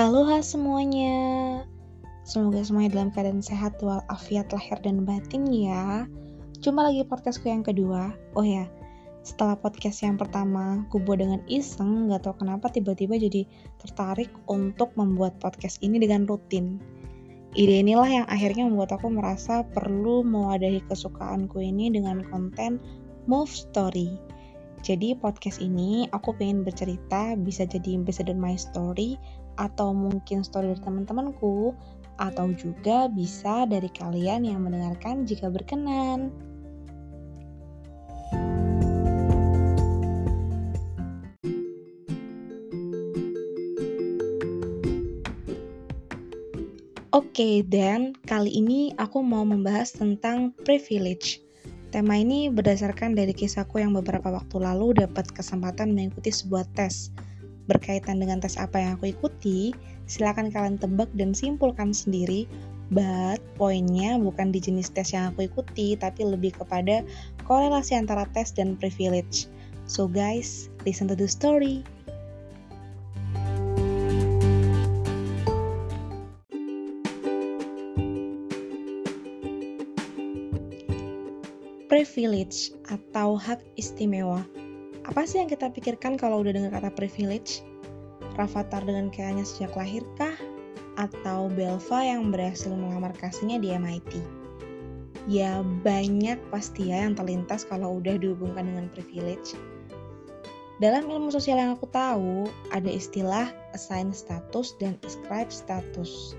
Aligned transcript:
Halo 0.00 0.24
ha 0.32 0.40
semuanya. 0.40 1.12
Semoga 2.24 2.64
semuanya 2.64 2.96
dalam 2.96 3.12
keadaan 3.12 3.44
sehat 3.44 3.76
walafiat 3.84 4.48
lahir 4.48 4.80
dan 4.80 5.04
batin 5.04 5.44
ya. 5.52 6.08
Cuma 6.64 6.88
lagi 6.88 7.04
podcastku 7.04 7.52
yang 7.52 7.60
kedua. 7.60 8.08
Oh 8.32 8.40
ya, 8.40 8.64
setelah 9.20 9.60
podcast 9.60 10.00
yang 10.00 10.16
pertama 10.16 10.88
gue 10.88 11.04
buat 11.04 11.20
dengan 11.20 11.44
iseng 11.52 12.08
Gak 12.08 12.24
tau 12.24 12.32
kenapa 12.32 12.72
tiba-tiba 12.72 13.20
jadi 13.20 13.44
tertarik 13.76 14.32
untuk 14.48 14.88
membuat 14.96 15.36
podcast 15.36 15.76
ini 15.84 16.00
dengan 16.00 16.24
rutin. 16.24 16.80
Ide 17.52 17.84
inilah 17.84 18.08
yang 18.08 18.26
akhirnya 18.32 18.72
membuat 18.72 18.96
aku 18.96 19.12
merasa 19.12 19.68
perlu 19.68 20.24
mewadahi 20.24 20.80
kesukaanku 20.88 21.60
ini 21.60 21.92
dengan 21.92 22.24
konten 22.32 22.80
Move 23.28 23.52
Story. 23.52 24.16
Jadi 24.80 25.12
podcast 25.12 25.60
ini 25.60 26.08
aku 26.16 26.32
pengen 26.40 26.64
bercerita 26.64 27.36
bisa 27.36 27.68
jadi 27.68 28.00
episode 28.00 28.32
my 28.32 28.56
story 28.56 29.20
atau 29.60 29.92
mungkin 29.92 30.40
story 30.40 30.72
dari 30.72 30.80
teman-temanku 30.80 31.76
atau 32.16 32.48
juga 32.56 33.12
bisa 33.12 33.68
dari 33.68 33.92
kalian 33.92 34.48
yang 34.48 34.64
mendengarkan 34.64 35.28
jika 35.28 35.52
berkenan. 35.52 36.32
Oke, 47.10 47.42
okay, 47.42 47.56
dan 47.66 48.14
kali 48.28 48.52
ini 48.52 48.94
aku 48.96 49.20
mau 49.24 49.42
membahas 49.42 49.92
tentang 49.92 50.52
privilege. 50.62 51.42
Tema 51.90 52.14
ini 52.14 52.46
berdasarkan 52.46 53.18
dari 53.18 53.34
kisahku 53.34 53.82
yang 53.82 53.96
beberapa 53.98 54.30
waktu 54.30 54.62
lalu 54.62 54.94
dapat 54.94 55.26
kesempatan 55.34 55.90
mengikuti 55.90 56.30
sebuah 56.30 56.70
tes. 56.78 57.10
Berkaitan 57.70 58.18
dengan 58.18 58.42
tes 58.42 58.58
apa 58.58 58.82
yang 58.82 58.98
aku 58.98 59.14
ikuti, 59.14 59.70
silakan 60.10 60.50
kalian 60.50 60.74
tebak 60.74 61.06
dan 61.14 61.30
simpulkan 61.30 61.94
sendiri. 61.94 62.50
But 62.90 63.38
poinnya 63.54 64.18
bukan 64.18 64.50
di 64.50 64.58
jenis 64.58 64.90
tes 64.90 65.14
yang 65.14 65.30
aku 65.30 65.46
ikuti, 65.46 65.94
tapi 65.94 66.26
lebih 66.26 66.58
kepada 66.58 67.06
korelasi 67.46 67.94
antara 67.94 68.26
tes 68.34 68.50
dan 68.50 68.74
privilege. 68.74 69.46
So 69.86 70.10
guys, 70.10 70.66
listen 70.82 71.06
to 71.06 71.14
the 71.14 71.30
story. 71.30 71.86
privilege 81.90 82.70
atau 82.86 83.34
hak 83.34 83.58
istimewa. 83.74 84.46
Apa 85.08 85.24
sih 85.24 85.40
yang 85.40 85.48
kita 85.48 85.72
pikirkan 85.72 86.20
kalau 86.20 86.44
udah 86.44 86.52
dengar 86.52 86.76
kata 86.76 86.92
privilege? 86.92 87.64
Rafathar 88.36 88.84
dengan 88.84 89.08
kayaknya 89.08 89.48
sejak 89.48 89.72
lahir 89.72 90.04
kah? 90.20 90.36
Atau 91.00 91.48
Belva 91.56 92.04
yang 92.04 92.28
berhasil 92.28 92.68
melamar 92.68 93.16
kasihnya 93.16 93.56
di 93.64 93.72
MIT? 93.72 94.20
Ya 95.24 95.64
banyak 95.64 96.36
pasti 96.52 96.92
ya 96.92 97.08
yang 97.08 97.16
terlintas 97.16 97.64
kalau 97.64 97.96
udah 98.00 98.20
dihubungkan 98.20 98.68
dengan 98.68 98.92
privilege. 98.92 99.56
Dalam 100.80 101.08
ilmu 101.08 101.28
sosial 101.32 101.60
yang 101.60 101.76
aku 101.76 101.88
tahu, 101.92 102.48
ada 102.72 102.88
istilah 102.88 103.52
assign 103.76 104.12
status 104.12 104.76
dan 104.80 104.96
ascribe 105.04 105.52
status. 105.52 106.36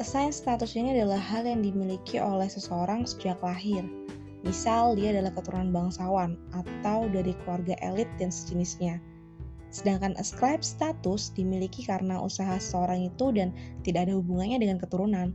Assign 0.00 0.32
status 0.32 0.76
ini 0.76 0.96
adalah 0.96 1.20
hal 1.20 1.48
yang 1.48 1.64
dimiliki 1.64 2.20
oleh 2.20 2.48
seseorang 2.48 3.04
sejak 3.04 3.40
lahir– 3.44 3.84
Misal 4.44 4.92
dia 4.94 5.16
adalah 5.16 5.32
keturunan 5.32 5.72
bangsawan 5.72 6.36
atau 6.52 7.08
dari 7.08 7.32
keluarga 7.42 7.74
elit 7.80 8.06
dan 8.20 8.28
sejenisnya. 8.28 9.00
Sedangkan 9.72 10.14
ascribe 10.20 10.62
status 10.62 11.32
dimiliki 11.34 11.82
karena 11.82 12.20
usaha 12.20 12.54
seseorang 12.60 13.10
itu 13.10 13.32
dan 13.34 13.50
tidak 13.82 14.06
ada 14.06 14.14
hubungannya 14.20 14.60
dengan 14.60 14.78
keturunan. 14.78 15.34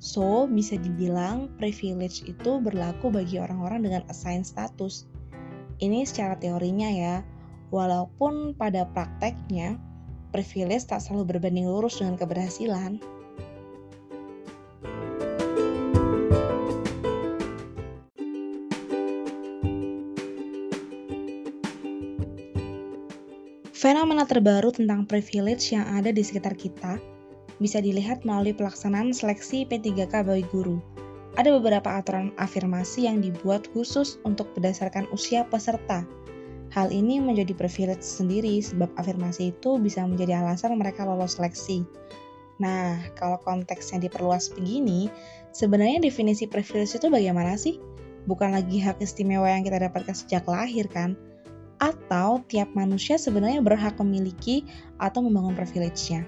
So, 0.00 0.48
bisa 0.48 0.80
dibilang 0.80 1.54
privilege 1.60 2.24
itu 2.26 2.58
berlaku 2.58 3.12
bagi 3.12 3.38
orang-orang 3.38 3.86
dengan 3.86 4.02
assign 4.08 4.42
status. 4.42 5.06
Ini 5.78 6.08
secara 6.08 6.34
teorinya 6.38 6.90
ya, 6.90 7.14
walaupun 7.70 8.56
pada 8.56 8.88
prakteknya 8.90 9.78
privilege 10.32 10.86
tak 10.88 11.02
selalu 11.02 11.36
berbanding 11.36 11.66
lurus 11.66 12.00
dengan 12.00 12.16
keberhasilan. 12.16 13.17
Fenomena 23.78 24.26
terbaru 24.26 24.74
tentang 24.74 25.06
privilege 25.06 25.70
yang 25.70 25.86
ada 25.86 26.10
di 26.10 26.18
sekitar 26.18 26.58
kita 26.58 26.98
bisa 27.62 27.78
dilihat 27.78 28.26
melalui 28.26 28.50
pelaksanaan 28.50 29.14
seleksi 29.14 29.70
P3K 29.70 30.26
bagi 30.26 30.42
guru. 30.50 30.82
Ada 31.38 31.54
beberapa 31.54 31.86
aturan 31.86 32.34
afirmasi 32.42 33.06
yang 33.06 33.22
dibuat 33.22 33.70
khusus 33.70 34.18
untuk 34.26 34.50
berdasarkan 34.58 35.06
usia 35.14 35.46
peserta. 35.46 36.02
Hal 36.74 36.90
ini 36.90 37.22
menjadi 37.22 37.54
privilege 37.54 38.02
sendiri 38.02 38.58
sebab 38.58 38.90
afirmasi 38.98 39.54
itu 39.54 39.78
bisa 39.78 40.02
menjadi 40.02 40.42
alasan 40.42 40.74
mereka 40.74 41.06
lolos 41.06 41.38
seleksi. 41.38 41.86
Nah, 42.58 42.98
kalau 43.14 43.38
konteksnya 43.46 44.02
diperluas 44.02 44.58
begini, 44.58 45.06
sebenarnya 45.54 46.02
definisi 46.02 46.50
privilege 46.50 46.98
itu 46.98 47.06
bagaimana 47.06 47.54
sih? 47.54 47.78
Bukan 48.26 48.58
lagi 48.58 48.82
hak 48.82 48.98
istimewa 48.98 49.46
yang 49.46 49.62
kita 49.62 49.78
dapatkan 49.86 50.18
sejak 50.18 50.50
lahir 50.50 50.90
kan? 50.90 51.14
Atau 51.78 52.42
tiap 52.50 52.70
manusia 52.74 53.14
sebenarnya 53.18 53.62
berhak 53.62 53.98
memiliki 54.02 54.66
atau 54.98 55.22
membangun 55.22 55.54
privilege-nya. 55.54 56.26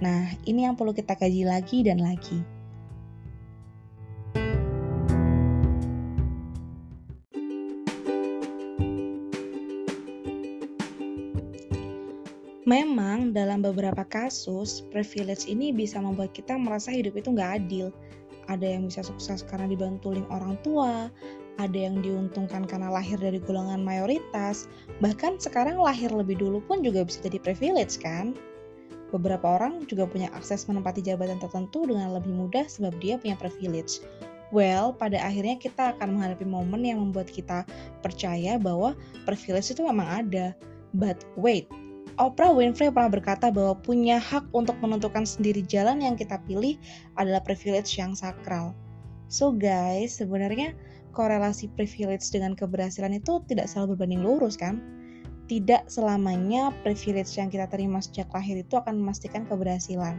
Nah, 0.00 0.32
ini 0.48 0.64
yang 0.64 0.76
perlu 0.76 0.96
kita 0.96 1.12
kaji 1.12 1.44
lagi 1.44 1.84
dan 1.84 2.00
lagi. 2.00 2.40
Memang 12.70 13.34
dalam 13.34 13.66
beberapa 13.66 14.06
kasus, 14.06 14.86
privilege 14.94 15.50
ini 15.50 15.74
bisa 15.74 15.98
membuat 15.98 16.30
kita 16.30 16.54
merasa 16.54 16.94
hidup 16.94 17.18
itu 17.18 17.34
nggak 17.34 17.66
adil. 17.66 17.90
Ada 18.46 18.78
yang 18.78 18.86
bisa 18.86 19.02
sukses 19.02 19.42
karena 19.42 19.66
dibantu 19.66 20.14
orang 20.30 20.54
tua, 20.62 21.10
ada 21.60 21.76
yang 21.76 22.00
diuntungkan 22.00 22.64
karena 22.64 22.88
lahir 22.88 23.20
dari 23.20 23.36
golongan 23.44 23.84
mayoritas, 23.84 24.64
bahkan 25.04 25.36
sekarang 25.36 25.76
lahir 25.76 26.08
lebih 26.08 26.40
dulu 26.40 26.64
pun 26.64 26.80
juga 26.80 27.04
bisa 27.04 27.20
jadi 27.20 27.36
privilege 27.36 28.00
kan? 28.00 28.32
Beberapa 29.12 29.60
orang 29.60 29.84
juga 29.84 30.08
punya 30.08 30.32
akses 30.32 30.64
menempati 30.64 31.04
jabatan 31.04 31.36
tertentu 31.36 31.84
dengan 31.84 32.16
lebih 32.16 32.32
mudah 32.32 32.64
sebab 32.64 32.96
dia 33.04 33.20
punya 33.20 33.36
privilege. 33.36 34.00
Well, 34.50 34.96
pada 34.96 35.20
akhirnya 35.20 35.60
kita 35.60 35.94
akan 35.94 36.18
menghadapi 36.18 36.42
momen 36.48 36.82
yang 36.82 36.98
membuat 36.98 37.30
kita 37.30 37.62
percaya 38.02 38.58
bahwa 38.58 38.98
privilege 39.28 39.70
itu 39.70 39.84
memang 39.86 40.26
ada. 40.26 40.56
But 40.90 41.22
wait, 41.38 41.70
Oprah 42.18 42.50
Winfrey 42.50 42.90
pernah 42.90 43.08
berkata 43.08 43.48
bahwa 43.54 43.78
punya 43.78 44.18
hak 44.18 44.50
untuk 44.50 44.74
menentukan 44.82 45.22
sendiri 45.22 45.62
jalan 45.64 46.02
yang 46.02 46.18
kita 46.18 46.42
pilih 46.44 46.74
adalah 47.14 47.38
privilege 47.40 47.94
yang 47.94 48.18
sakral. 48.18 48.74
So 49.30 49.54
guys, 49.54 50.18
sebenarnya 50.18 50.74
korelasi 51.12 51.70
privilege 51.74 52.30
dengan 52.32 52.54
keberhasilan 52.56 53.14
itu 53.14 53.42
tidak 53.50 53.70
selalu 53.70 53.94
berbanding 53.94 54.22
lurus 54.22 54.56
kan? 54.58 54.80
Tidak 55.50 55.90
selamanya 55.90 56.70
privilege 56.86 57.34
yang 57.34 57.50
kita 57.50 57.66
terima 57.66 57.98
sejak 57.98 58.30
lahir 58.30 58.62
itu 58.62 58.78
akan 58.78 59.02
memastikan 59.02 59.44
keberhasilan. 59.50 60.16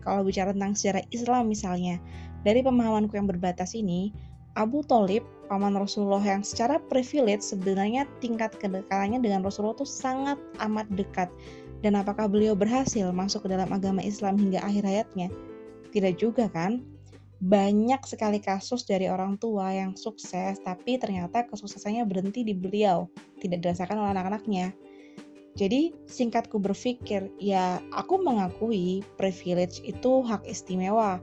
Kalau 0.00 0.24
bicara 0.24 0.54
tentang 0.54 0.72
sejarah 0.78 1.04
Islam 1.10 1.50
misalnya, 1.50 1.98
dari 2.46 2.64
pemahamanku 2.64 3.12
yang 3.18 3.28
berbatas 3.28 3.76
ini, 3.76 4.14
Abu 4.58 4.82
Talib, 4.82 5.22
paman 5.46 5.78
Rasulullah 5.78 6.22
yang 6.22 6.42
secara 6.42 6.78
privilege 6.90 7.42
sebenarnya 7.42 8.06
tingkat 8.18 8.54
kedekatannya 8.58 9.22
dengan 9.22 9.46
Rasulullah 9.46 9.78
itu 9.78 9.86
sangat 9.86 10.38
amat 10.62 10.86
dekat. 10.94 11.30
Dan 11.80 11.96
apakah 11.96 12.28
beliau 12.28 12.52
berhasil 12.54 13.08
masuk 13.10 13.46
ke 13.46 13.48
dalam 13.54 13.70
agama 13.72 14.04
Islam 14.04 14.36
hingga 14.36 14.60
akhir 14.60 14.84
hayatnya? 14.84 15.28
Tidak 15.90 16.14
juga 16.18 16.46
kan? 16.52 16.84
Banyak 17.40 18.04
sekali 18.04 18.36
kasus 18.36 18.84
dari 18.84 19.08
orang 19.08 19.40
tua 19.40 19.72
yang 19.72 19.96
sukses 19.96 20.60
tapi 20.60 21.00
ternyata 21.00 21.48
kesuksesannya 21.48 22.04
berhenti 22.04 22.44
di 22.44 22.52
beliau, 22.52 23.08
tidak 23.40 23.64
dirasakan 23.64 23.96
oleh 23.96 24.12
anak-anaknya. 24.12 24.76
Jadi 25.58 25.90
singkatku 26.06 26.62
berpikir, 26.62 27.26
ya 27.40 27.82
aku 27.90 28.22
mengakui 28.22 29.02
privilege 29.18 29.82
itu 29.82 30.22
hak 30.22 30.46
istimewa 30.46 31.18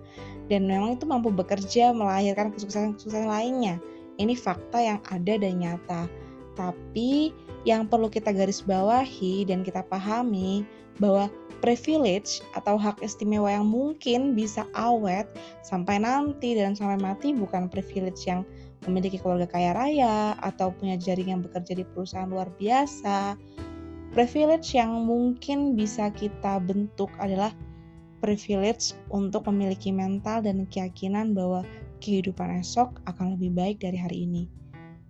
dan 0.52 0.68
memang 0.68 1.00
itu 1.00 1.08
mampu 1.08 1.32
bekerja 1.32 1.96
melahirkan 1.96 2.52
kesuksesan-kesuksesan 2.52 3.30
lainnya. 3.30 3.80
Ini 4.18 4.34
fakta 4.34 4.82
yang 4.82 5.00
ada 5.08 5.38
dan 5.38 5.54
nyata. 5.62 6.10
Tapi 6.58 7.32
yang 7.64 7.86
perlu 7.86 8.10
kita 8.10 8.34
garis 8.34 8.66
bawahi 8.66 9.46
dan 9.46 9.62
kita 9.62 9.86
pahami 9.86 10.66
bahwa 10.98 11.30
privilege 11.62 12.42
atau 12.54 12.78
hak 12.78 13.02
istimewa 13.02 13.50
yang 13.50 13.66
mungkin 13.66 14.34
bisa 14.38 14.66
awet 14.78 15.26
sampai 15.66 16.02
nanti 16.02 16.54
dan 16.54 16.74
sampai 16.78 16.98
mati 17.02 17.34
bukan 17.34 17.70
privilege 17.70 18.26
yang 18.30 18.46
memiliki 18.86 19.18
keluarga 19.18 19.50
kaya 19.50 19.74
raya 19.74 20.38
atau 20.46 20.70
punya 20.70 20.98
jaringan 20.98 21.42
bekerja 21.42 21.74
di 21.78 21.86
perusahaan 21.86 22.30
luar 22.30 22.50
biasa. 22.62 23.38
Privilege 24.14 24.74
yang 24.74 25.06
mungkin 25.06 25.76
bisa 25.76 26.10
kita 26.14 26.62
bentuk 26.64 27.12
adalah 27.22 27.52
privilege 28.24 28.98
untuk 29.14 29.46
memiliki 29.50 29.94
mental 29.94 30.42
dan 30.42 30.66
keyakinan 30.70 31.38
bahwa 31.38 31.62
kehidupan 32.02 32.62
esok 32.62 32.98
akan 33.10 33.38
lebih 33.38 33.54
baik 33.54 33.78
dari 33.82 33.98
hari 33.98 34.26
ini. 34.26 34.44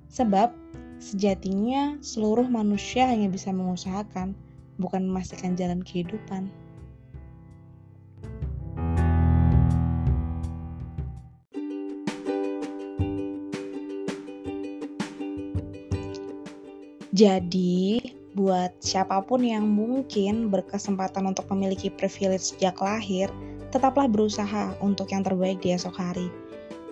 Sebab, 0.07 0.55
sejatinya 0.97 1.97
seluruh 2.01 2.45
manusia 2.49 3.09
hanya 3.09 3.29
bisa 3.29 3.53
mengusahakan, 3.53 4.33
bukan 4.77 5.05
memastikan 5.05 5.57
jalan 5.57 5.81
kehidupan. 5.81 6.49
Jadi, 17.17 17.97
buat 18.37 18.77
siapa 18.77 19.25
pun 19.25 19.41
yang 19.41 19.65
mungkin 19.65 20.53
berkesempatan 20.53 21.25
untuk 21.25 21.49
memiliki 21.49 21.89
privilege 21.89 22.53
sejak 22.53 22.77
lahir, 22.77 23.33
tetaplah 23.73 24.05
berusaha 24.05 24.77
untuk 24.85 25.09
yang 25.09 25.25
terbaik 25.25 25.57
di 25.57 25.73
esok 25.73 25.97
hari. 25.97 26.29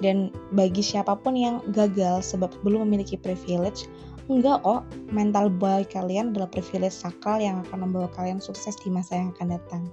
Dan 0.04 0.34
bagi 0.52 0.84
siapa 0.84 1.16
pun 1.16 1.40
yang 1.40 1.64
gagal 1.72 2.36
sebab 2.36 2.52
belum 2.68 2.88
memiliki 2.90 3.16
privilege, 3.16 3.88
enggak 4.28 4.60
kok, 4.66 4.84
mental 5.08 5.48
baik 5.48 5.96
kalian 5.96 6.36
adalah 6.36 6.52
privilege 6.52 6.96
sakral 6.96 7.40
yang 7.40 7.64
akan 7.68 7.88
membawa 7.88 8.12
kalian 8.12 8.44
sukses 8.44 8.76
di 8.84 8.92
masa 8.92 9.16
yang 9.16 9.32
akan 9.40 9.56
datang. 9.56 9.84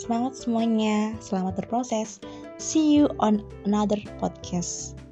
Semangat 0.00 0.36
semuanya, 0.36 1.12
selamat 1.20 1.64
berproses. 1.64 2.20
See 2.56 2.96
you 2.96 3.12
on 3.20 3.44
another 3.68 4.00
podcast. 4.20 5.03